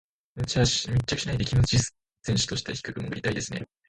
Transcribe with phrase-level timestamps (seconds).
[0.35, 1.93] 密着しないでキム・ジス
[2.23, 3.67] 選手としては低く潜りたいですね。